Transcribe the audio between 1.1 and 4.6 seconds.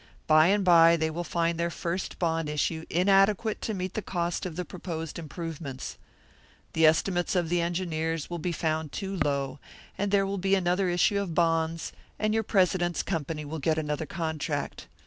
will find their first bond issue inadequate to meet the cost of